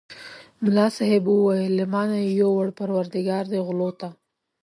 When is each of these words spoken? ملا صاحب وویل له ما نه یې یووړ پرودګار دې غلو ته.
ملا 0.63 0.85
صاحب 0.97 1.23
وویل 1.29 1.71
له 1.79 1.85
ما 1.93 2.03
نه 2.09 2.17
یې 2.23 2.31
یووړ 2.41 2.67
پرودګار 2.77 3.43
دې 3.51 3.59
غلو 3.67 3.89
ته. 3.99 4.07